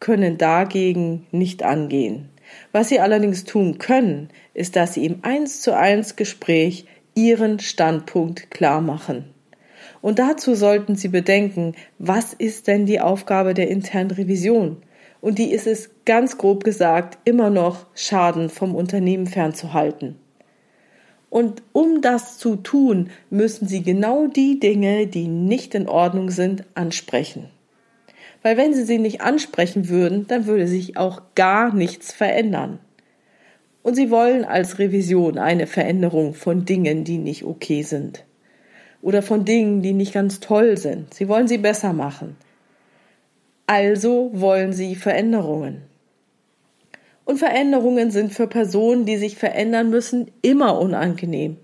können 0.00 0.38
dagegen 0.38 1.26
nicht 1.30 1.62
angehen. 1.62 2.30
Was 2.72 2.88
Sie 2.88 2.98
allerdings 2.98 3.44
tun 3.44 3.78
können, 3.78 4.30
ist, 4.54 4.74
dass 4.74 4.94
Sie 4.94 5.04
im 5.04 5.18
eins 5.22 5.60
zu 5.60 5.76
eins 5.76 6.16
Gespräch 6.16 6.86
Ihren 7.14 7.58
Standpunkt 7.58 8.50
klar 8.50 8.80
machen. 8.80 9.26
Und 10.02 10.18
dazu 10.18 10.54
sollten 10.54 10.96
Sie 10.96 11.08
bedenken, 11.08 11.74
was 11.98 12.32
ist 12.32 12.66
denn 12.66 12.86
die 12.86 13.00
Aufgabe 13.00 13.54
der 13.54 13.68
internen 13.68 14.10
Revision? 14.10 14.78
Und 15.20 15.38
die 15.38 15.52
ist 15.52 15.66
es 15.66 15.90
ganz 16.06 16.38
grob 16.38 16.64
gesagt 16.64 17.18
immer 17.24 17.50
noch, 17.50 17.86
Schaden 17.94 18.48
vom 18.48 18.74
Unternehmen 18.74 19.26
fernzuhalten. 19.26 20.16
Und 21.28 21.62
um 21.72 22.00
das 22.00 22.38
zu 22.38 22.56
tun, 22.56 23.10
müssen 23.28 23.68
Sie 23.68 23.82
genau 23.82 24.26
die 24.26 24.58
Dinge, 24.58 25.06
die 25.06 25.28
nicht 25.28 25.74
in 25.74 25.88
Ordnung 25.88 26.30
sind, 26.30 26.64
ansprechen. 26.74 27.50
Weil 28.42 28.56
wenn 28.56 28.72
sie 28.72 28.84
sie 28.84 28.98
nicht 28.98 29.20
ansprechen 29.20 29.88
würden, 29.88 30.26
dann 30.26 30.46
würde 30.46 30.66
sich 30.66 30.96
auch 30.96 31.22
gar 31.34 31.74
nichts 31.74 32.12
verändern. 32.12 32.78
Und 33.82 33.94
sie 33.94 34.10
wollen 34.10 34.44
als 34.44 34.78
Revision 34.78 35.38
eine 35.38 35.66
Veränderung 35.66 36.34
von 36.34 36.64
Dingen, 36.64 37.04
die 37.04 37.18
nicht 37.18 37.44
okay 37.44 37.82
sind. 37.82 38.24
Oder 39.02 39.22
von 39.22 39.44
Dingen, 39.44 39.82
die 39.82 39.92
nicht 39.92 40.12
ganz 40.12 40.40
toll 40.40 40.76
sind. 40.76 41.14
Sie 41.14 41.28
wollen 41.28 41.48
sie 41.48 41.58
besser 41.58 41.92
machen. 41.92 42.36
Also 43.66 44.30
wollen 44.34 44.72
sie 44.72 44.94
Veränderungen. 44.94 45.82
Und 47.24 47.38
Veränderungen 47.38 48.10
sind 48.10 48.32
für 48.32 48.46
Personen, 48.46 49.06
die 49.06 49.16
sich 49.16 49.36
verändern 49.36 49.90
müssen, 49.90 50.30
immer 50.42 50.78
unangenehm. 50.78 51.56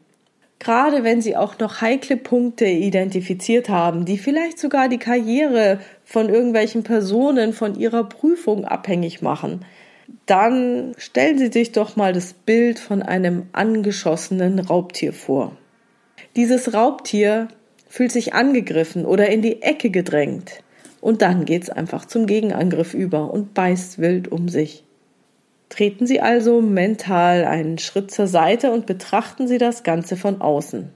Gerade 0.58 1.04
wenn 1.04 1.20
sie 1.20 1.36
auch 1.36 1.58
noch 1.58 1.80
heikle 1.80 2.16
Punkte 2.16 2.66
identifiziert 2.66 3.68
haben, 3.68 4.04
die 4.04 4.16
vielleicht 4.16 4.58
sogar 4.58 4.88
die 4.88 4.98
Karriere 4.98 5.80
von 6.04 6.28
irgendwelchen 6.28 6.82
Personen 6.82 7.52
von 7.52 7.74
ihrer 7.78 8.04
Prüfung 8.04 8.64
abhängig 8.64 9.20
machen, 9.20 9.64
dann 10.24 10.94
stellen 10.98 11.38
Sie 11.38 11.52
sich 11.52 11.72
doch 11.72 11.96
mal 11.96 12.12
das 12.12 12.32
Bild 12.32 12.78
von 12.78 13.02
einem 13.02 13.46
angeschossenen 13.52 14.58
Raubtier 14.60 15.12
vor. 15.12 15.56
Dieses 16.36 16.74
Raubtier 16.74 17.48
fühlt 17.88 18.12
sich 18.12 18.34
angegriffen 18.34 19.04
oder 19.06 19.28
in 19.28 19.42
die 19.42 19.62
Ecke 19.62 19.90
gedrängt 19.90 20.62
und 21.00 21.22
dann 21.22 21.44
geht's 21.44 21.70
einfach 21.70 22.04
zum 22.04 22.26
Gegenangriff 22.26 22.94
über 22.94 23.30
und 23.32 23.54
beißt 23.54 23.98
wild 23.98 24.28
um 24.28 24.48
sich. 24.48 24.84
Treten 25.68 26.06
Sie 26.06 26.20
also 26.20 26.60
mental 26.60 27.44
einen 27.44 27.78
Schritt 27.78 28.10
zur 28.10 28.26
Seite 28.26 28.70
und 28.70 28.86
betrachten 28.86 29.48
Sie 29.48 29.58
das 29.58 29.82
Ganze 29.82 30.16
von 30.16 30.40
außen. 30.40 30.90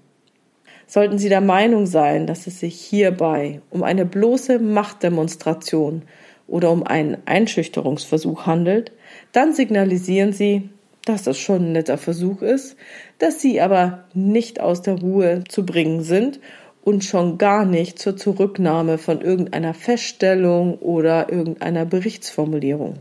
Sollten 0.86 1.18
Sie 1.18 1.28
der 1.28 1.40
Meinung 1.40 1.86
sein, 1.86 2.26
dass 2.26 2.46
es 2.46 2.60
sich 2.60 2.80
hierbei 2.80 3.60
um 3.70 3.82
eine 3.82 4.04
bloße 4.04 4.58
Machtdemonstration 4.58 6.02
oder 6.48 6.70
um 6.70 6.82
einen 6.82 7.18
Einschüchterungsversuch 7.26 8.46
handelt, 8.46 8.92
dann 9.32 9.52
signalisieren 9.52 10.32
Sie, 10.32 10.68
dass 11.04 11.22
das 11.22 11.38
schon 11.38 11.66
ein 11.66 11.72
netter 11.72 11.98
Versuch 11.98 12.42
ist, 12.42 12.76
dass 13.18 13.40
Sie 13.40 13.60
aber 13.60 14.04
nicht 14.14 14.60
aus 14.60 14.82
der 14.82 14.94
Ruhe 14.94 15.44
zu 15.48 15.64
bringen 15.64 16.02
sind 16.02 16.40
und 16.82 17.04
schon 17.04 17.38
gar 17.38 17.64
nicht 17.64 17.98
zur 17.98 18.16
Zurücknahme 18.16 18.98
von 18.98 19.20
irgendeiner 19.20 19.74
Feststellung 19.74 20.78
oder 20.78 21.30
irgendeiner 21.30 21.84
Berichtsformulierung. 21.84 22.98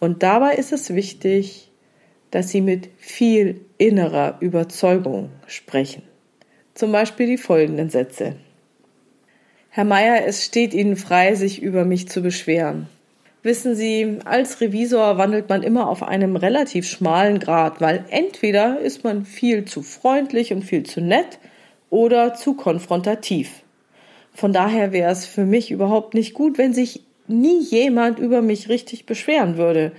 Und 0.00 0.22
dabei 0.22 0.54
ist 0.54 0.72
es 0.72 0.94
wichtig, 0.94 1.70
dass 2.30 2.48
Sie 2.48 2.60
mit 2.60 2.88
viel 2.98 3.60
innerer 3.78 4.38
Überzeugung 4.40 5.30
sprechen. 5.46 6.02
Zum 6.74 6.90
Beispiel 6.90 7.26
die 7.26 7.38
folgenden 7.38 7.90
Sätze. 7.90 8.34
Herr 9.70 9.84
Meier, 9.84 10.26
es 10.26 10.44
steht 10.44 10.74
Ihnen 10.74 10.96
frei, 10.96 11.34
sich 11.36 11.62
über 11.62 11.84
mich 11.84 12.08
zu 12.08 12.22
beschweren. 12.22 12.88
Wissen 13.44 13.74
Sie, 13.74 14.20
als 14.24 14.62
Revisor 14.62 15.18
wandelt 15.18 15.50
man 15.50 15.62
immer 15.62 15.90
auf 15.90 16.02
einem 16.02 16.34
relativ 16.34 16.88
schmalen 16.88 17.38
Grad, 17.38 17.78
weil 17.82 18.06
entweder 18.08 18.80
ist 18.80 19.04
man 19.04 19.26
viel 19.26 19.66
zu 19.66 19.82
freundlich 19.82 20.54
und 20.54 20.62
viel 20.62 20.84
zu 20.84 21.02
nett 21.02 21.38
oder 21.90 22.32
zu 22.32 22.54
konfrontativ. 22.54 23.62
Von 24.32 24.54
daher 24.54 24.92
wäre 24.92 25.12
es 25.12 25.26
für 25.26 25.44
mich 25.44 25.70
überhaupt 25.70 26.14
nicht 26.14 26.32
gut, 26.32 26.56
wenn 26.56 26.72
sich 26.72 27.02
nie 27.28 27.60
jemand 27.60 28.18
über 28.18 28.40
mich 28.40 28.70
richtig 28.70 29.04
beschweren 29.04 29.58
würde. 29.58 29.92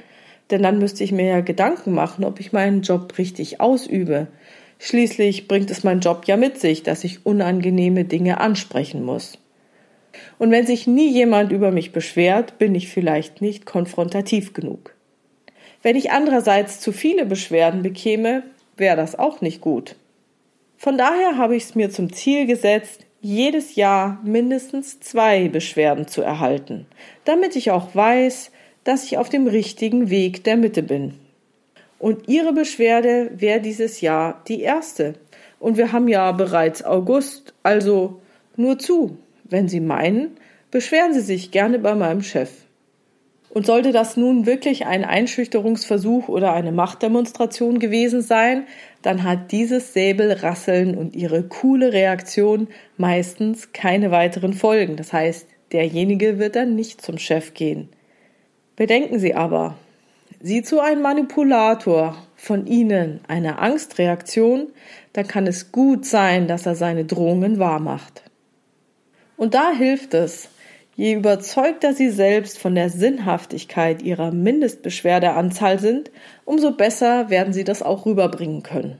Denn 0.49 0.63
dann 0.63 0.79
müsste 0.79 1.03
ich 1.03 1.11
mir 1.11 1.27
ja 1.27 1.41
Gedanken 1.41 1.93
machen, 1.93 2.25
ob 2.25 2.39
ich 2.39 2.51
meinen 2.51 2.81
Job 2.81 3.15
richtig 3.19 3.61
ausübe. 3.61 4.25
Schließlich 4.79 5.47
bringt 5.47 5.69
es 5.69 5.83
mein 5.83 5.99
Job 5.99 6.23
ja 6.25 6.35
mit 6.35 6.59
sich, 6.59 6.81
dass 6.81 7.03
ich 7.03 7.27
unangenehme 7.27 8.05
Dinge 8.05 8.39
ansprechen 8.39 9.03
muss. 9.03 9.37
Und 10.38 10.51
wenn 10.51 10.65
sich 10.65 10.88
nie 10.88 11.10
jemand 11.10 11.51
über 11.51 11.72
mich 11.72 11.91
beschwert, 11.91 12.57
bin 12.57 12.75
ich 12.75 12.89
vielleicht 12.89 13.41
nicht 13.41 13.65
konfrontativ 13.65 14.53
genug. 14.53 14.93
Wenn 15.81 15.95
ich 15.95 16.12
andererseits 16.12 16.79
zu 16.79 16.91
viele 16.91 17.25
Beschwerden 17.25 17.81
bekäme, 17.81 18.43
wäre 18.77 18.98
das 18.98 19.17
auch 19.17 19.41
nicht 19.41 19.62
gut. 19.62 19.95
Von 20.77 20.98
daher 20.98 21.38
habe 21.38 21.55
ich 21.55 21.63
es 21.63 21.75
mir 21.75 21.89
zum 21.89 22.12
Ziel 22.12 22.45
gesetzt, 22.45 23.05
jedes 23.22 23.75
Jahr 23.75 24.19
mindestens 24.24 25.00
zwei 25.00 25.48
Beschwerden 25.48 26.07
zu 26.07 26.22
erhalten, 26.22 26.86
damit 27.24 27.55
ich 27.55 27.72
auch 27.72 27.95
weiß, 27.95 28.51
dass 28.84 29.03
ich 29.05 29.17
auf 29.17 29.29
dem 29.29 29.48
richtigen 29.48 30.10
Weg 30.10 30.43
der 30.43 30.57
Mitte 30.57 30.84
bin. 30.84 31.15
Und 31.98 32.27
Ihre 32.27 32.53
Beschwerde 32.53 33.31
wäre 33.36 33.62
dieses 33.62 34.01
Jahr 34.01 34.43
die 34.48 34.62
erste. 34.62 35.15
Und 35.60 35.77
wir 35.77 35.91
haben 35.91 36.07
ja 36.07 36.31
bereits 36.34 36.84
August, 36.84 37.53
also 37.63 38.22
nur 38.57 38.77
zu. 38.77 39.17
Wenn 39.47 39.69
Sie 39.69 39.79
meinen, 39.79 40.31
beschweren 40.71 41.13
Sie 41.13 41.21
sich 41.21 41.51
gerne 41.51 41.79
bei 41.79 41.93
meinem 41.93 42.23
Chef. 42.23 42.49
Und 43.49 43.65
sollte 43.65 43.93
das 43.93 44.17
nun 44.17 44.45
wirklich 44.45 44.85
ein 44.85 45.05
Einschüchterungsversuch 45.05 46.27
oder 46.27 46.51
eine 46.51 46.73
Machtdemonstration 46.73 47.79
gewesen 47.79 48.21
sein, 48.21 48.65
dann 49.01 49.23
hat 49.23 49.53
dieses 49.53 49.93
Säbelrasseln 49.93 50.97
und 50.97 51.15
ihre 51.15 51.43
coole 51.43 51.93
Reaktion 51.93 52.67
meistens 52.97 53.71
keine 53.71 54.11
weiteren 54.11 54.51
Folgen. 54.51 54.97
Das 54.97 55.13
heißt, 55.13 55.47
derjenige 55.71 56.37
wird 56.39 56.57
dann 56.57 56.75
nicht 56.75 57.01
zum 57.01 57.17
Chef 57.17 57.53
gehen. 57.53 57.87
Bedenken 58.75 59.19
Sie 59.19 59.35
aber, 59.35 59.77
sieht 60.41 60.67
so 60.67 60.81
ein 60.81 61.01
Manipulator 61.01 62.17
von 62.35 62.67
Ihnen 62.67 63.21
eine 63.27 63.59
Angstreaktion, 63.59 64.67
dann 65.13 65.27
kann 65.27 65.47
es 65.47 65.71
gut 65.71 66.05
sein, 66.05 66.47
dass 66.47 66.65
er 66.65 66.75
seine 66.75 67.05
Drohungen 67.05 67.57
wahrmacht. 67.57 68.25
Und 69.38 69.54
da 69.54 69.72
hilft 69.72 70.13
es, 70.13 70.50
je 70.96 71.13
überzeugter 71.13 71.94
Sie 71.94 72.10
selbst 72.10 72.58
von 72.58 72.75
der 72.75 72.89
Sinnhaftigkeit 72.89 74.01
Ihrer 74.01 74.32
Mindestbeschwerdeanzahl 74.32 75.80
sind, 75.80 76.12
umso 76.46 76.72
besser 76.72 77.30
werden 77.30 77.54
Sie 77.54 77.63
das 77.63 77.82
auch 77.82 78.06
rüberbringen 78.06 78.63
können. 78.63 78.98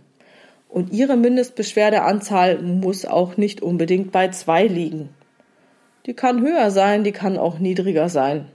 Und 0.68 0.92
Ihre 0.92 1.16
Mindestbeschwerdeanzahl 1.16 2.62
muss 2.62 3.06
auch 3.06 3.38
nicht 3.38 3.62
unbedingt 3.62 4.12
bei 4.12 4.28
zwei 4.30 4.68
liegen. 4.68 5.10
Die 6.06 6.14
kann 6.14 6.42
höher 6.42 6.70
sein, 6.70 7.04
die 7.04 7.14
kann 7.14 7.38
auch 7.38 7.60
niedriger 7.60 8.10
sein. 8.10 8.48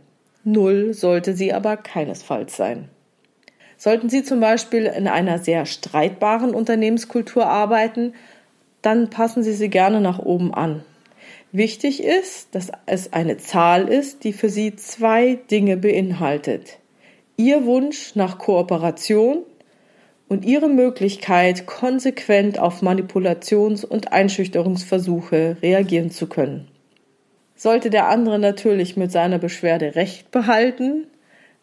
Null 0.44 0.94
sollte 0.94 1.34
sie 1.34 1.52
aber 1.52 1.76
keinesfalls 1.76 2.56
sein. 2.56 2.88
Sollten 3.76 4.08
Sie 4.08 4.22
zum 4.22 4.40
Beispiel 4.40 4.84
in 4.84 5.08
einer 5.08 5.38
sehr 5.38 5.64
streitbaren 5.66 6.54
Unternehmenskultur 6.54 7.46
arbeiten, 7.46 8.12
dann 8.82 9.10
passen 9.10 9.42
Sie 9.42 9.54
sie 9.54 9.70
gerne 9.70 10.00
nach 10.00 10.18
oben 10.18 10.52
an. 10.54 10.84
Wichtig 11.52 12.02
ist, 12.02 12.54
dass 12.54 12.70
es 12.86 13.12
eine 13.12 13.36
Zahl 13.36 13.88
ist, 13.88 14.22
die 14.22 14.32
für 14.32 14.48
Sie 14.48 14.76
zwei 14.76 15.38
Dinge 15.50 15.76
beinhaltet. 15.76 16.78
Ihr 17.36 17.64
Wunsch 17.64 18.14
nach 18.14 18.38
Kooperation 18.38 19.38
und 20.28 20.44
Ihre 20.44 20.68
Möglichkeit, 20.68 21.66
konsequent 21.66 22.60
auf 22.60 22.82
Manipulations- 22.82 23.84
und 23.84 24.12
Einschüchterungsversuche 24.12 25.56
reagieren 25.60 26.12
zu 26.12 26.28
können. 26.28 26.68
Sollte 27.56 27.90
der 27.90 28.08
andere 28.08 28.38
natürlich 28.38 28.96
mit 28.96 29.10
seiner 29.10 29.38
Beschwerde 29.38 29.96
Recht 29.96 30.30
behalten, 30.30 31.08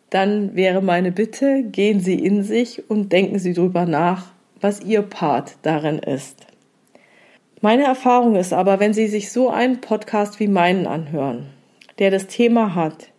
dann 0.10 0.56
wäre 0.56 0.82
meine 0.82 1.14
Bitte, 1.14 1.64
gehen 1.64 2.02
Sie 2.02 2.16
in 2.16 2.44
sich 2.44 2.90
und 2.90 3.14
denken 3.14 3.40
Sie 3.40 3.54
drüber 3.54 3.86
nach, 3.86 4.34
was 4.60 4.82
Ihr 4.82 5.02
Part 5.02 5.58
darin 5.62 6.00
ist. 6.00 6.47
Meine 7.62 7.84
Erfahrung 7.84 8.36
ist 8.36 8.54
aber, 8.54 8.80
wenn 8.80 8.94
Sie 8.94 9.08
sich 9.08 9.32
so 9.32 9.50
einen 9.50 9.82
Podcast 9.82 10.40
wie 10.40 10.48
meinen 10.48 10.88
anhören, 10.88 11.48
der 12.00 12.12
das 12.12 12.28
Thema 12.28 12.76
hat, 12.76 13.10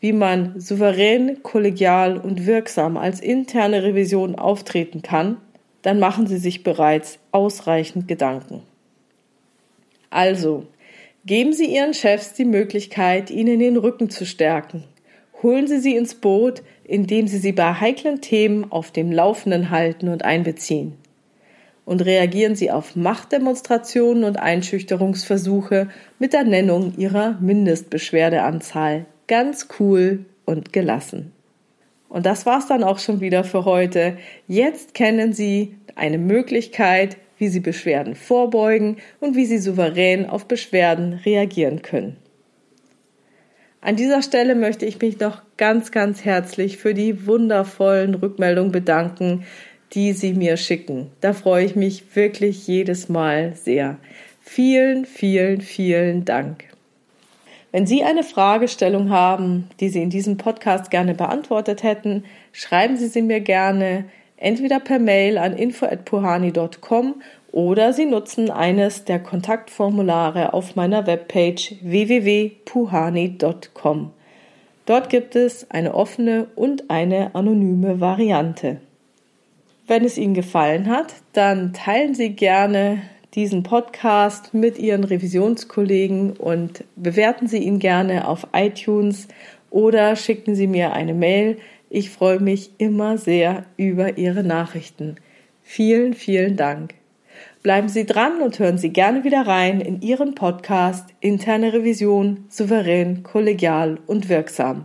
wie 0.00 0.12
man 0.12 0.60
souverän, 0.60 1.42
kollegial 1.42 2.18
und 2.18 2.46
wirksam 2.46 2.96
als 2.96 3.20
interne 3.20 3.82
Revision 3.82 4.36
auftreten 4.36 5.02
kann, 5.02 5.38
dann 5.82 5.98
machen 5.98 6.26
Sie 6.26 6.38
sich 6.38 6.62
bereits 6.62 7.18
ausreichend 7.32 8.06
Gedanken. 8.06 8.62
Also, 10.10 10.66
Geben 11.28 11.52
Sie 11.52 11.66
Ihren 11.66 11.92
Chefs 11.92 12.32
die 12.32 12.46
Möglichkeit, 12.46 13.30
Ihnen 13.30 13.58
den 13.58 13.76
Rücken 13.76 14.08
zu 14.08 14.24
stärken. 14.24 14.84
Holen 15.42 15.66
Sie 15.66 15.78
sie 15.78 15.94
ins 15.94 16.14
Boot, 16.14 16.62
indem 16.84 17.28
Sie 17.28 17.36
sie 17.36 17.52
bei 17.52 17.74
heiklen 17.74 18.22
Themen 18.22 18.72
auf 18.72 18.92
dem 18.92 19.12
Laufenden 19.12 19.68
halten 19.68 20.08
und 20.08 20.24
einbeziehen. 20.24 20.94
Und 21.88 22.04
reagieren 22.04 22.54
Sie 22.54 22.70
auf 22.70 22.96
Machtdemonstrationen 22.96 24.24
und 24.24 24.38
Einschüchterungsversuche 24.38 25.88
mit 26.18 26.34
der 26.34 26.44
Nennung 26.44 26.92
Ihrer 26.98 27.38
Mindestbeschwerdeanzahl. 27.40 29.06
Ganz 29.26 29.68
cool 29.80 30.26
und 30.44 30.74
gelassen. 30.74 31.32
Und 32.10 32.26
das 32.26 32.44
war's 32.44 32.66
dann 32.66 32.84
auch 32.84 32.98
schon 32.98 33.22
wieder 33.22 33.42
für 33.42 33.64
heute. 33.64 34.18
Jetzt 34.46 34.92
kennen 34.92 35.32
Sie 35.32 35.76
eine 35.94 36.18
Möglichkeit, 36.18 37.16
wie 37.38 37.48
sie 37.48 37.60
Beschwerden 37.60 38.14
vorbeugen 38.14 38.98
und 39.20 39.34
wie 39.34 39.46
sie 39.46 39.58
souverän 39.58 40.28
auf 40.28 40.44
Beschwerden 40.46 41.14
reagieren 41.14 41.80
können. 41.80 42.18
An 43.80 43.96
dieser 43.96 44.22
Stelle 44.22 44.56
möchte 44.56 44.84
ich 44.84 45.00
mich 45.00 45.20
noch 45.20 45.40
ganz, 45.56 45.92
ganz 45.92 46.24
herzlich 46.24 46.78
für 46.78 46.94
die 46.94 47.26
wundervollen 47.26 48.14
Rückmeldungen 48.14 48.72
bedanken, 48.72 49.44
die 49.94 50.12
Sie 50.12 50.32
mir 50.32 50.56
schicken. 50.56 51.10
Da 51.20 51.32
freue 51.32 51.64
ich 51.64 51.76
mich 51.76 52.14
wirklich 52.14 52.66
jedes 52.66 53.08
Mal 53.08 53.54
sehr. 53.54 53.98
Vielen, 54.40 55.04
vielen, 55.04 55.60
vielen 55.60 56.24
Dank. 56.24 56.64
Wenn 57.70 57.86
Sie 57.86 58.02
eine 58.02 58.22
Fragestellung 58.22 59.10
haben, 59.10 59.68
die 59.78 59.90
Sie 59.90 60.02
in 60.02 60.10
diesem 60.10 60.38
Podcast 60.38 60.90
gerne 60.90 61.14
beantwortet 61.14 61.82
hätten, 61.82 62.24
schreiben 62.52 62.96
Sie 62.96 63.08
sie 63.08 63.22
mir 63.22 63.40
gerne 63.40 64.04
entweder 64.38 64.80
per 64.80 64.98
Mail 64.98 65.36
an 65.36 65.54
info@puhani.com 65.54 67.16
oder 67.52 67.92
Sie 67.92 68.06
nutzen 68.06 68.50
eines 68.50 69.04
der 69.04 69.18
Kontaktformulare 69.18 70.54
auf 70.54 70.76
meiner 70.76 71.06
Webpage 71.06 71.74
www.puhani.com. 71.82 74.10
Dort 74.86 75.10
gibt 75.10 75.36
es 75.36 75.70
eine 75.70 75.94
offene 75.94 76.46
und 76.56 76.88
eine 76.88 77.34
anonyme 77.34 78.00
Variante. 78.00 78.80
Wenn 79.88 80.04
es 80.04 80.16
Ihnen 80.18 80.34
gefallen 80.34 80.88
hat, 80.88 81.14
dann 81.32 81.72
teilen 81.72 82.14
Sie 82.14 82.30
gerne 82.30 83.02
diesen 83.34 83.64
Podcast 83.64 84.54
mit 84.54 84.78
Ihren 84.78 85.02
Revisionskollegen 85.02 86.34
und 86.34 86.84
bewerten 86.94 87.48
Sie 87.48 87.58
ihn 87.58 87.80
gerne 87.80 88.28
auf 88.28 88.46
iTunes 88.54 89.26
oder 89.70 90.14
schicken 90.14 90.54
Sie 90.54 90.66
mir 90.66 90.92
eine 90.92 91.14
Mail 91.14 91.56
ich 91.90 92.10
freue 92.10 92.40
mich 92.40 92.70
immer 92.76 93.16
sehr 93.16 93.64
über 93.78 94.18
Ihre 94.18 94.44
Nachrichten. 94.44 95.16
Vielen, 95.62 96.12
vielen 96.12 96.56
Dank. 96.56 96.94
Bleiben 97.62 97.88
Sie 97.88 98.04
dran 98.04 98.42
und 98.42 98.58
hören 98.58 98.76
Sie 98.76 98.90
gerne 98.90 99.24
wieder 99.24 99.46
rein 99.46 99.80
in 99.80 100.02
Ihren 100.02 100.34
Podcast 100.34 101.08
Interne 101.20 101.72
Revision 101.72 102.44
souverän, 102.48 103.22
kollegial 103.22 103.98
und 104.06 104.28
wirksam. 104.28 104.84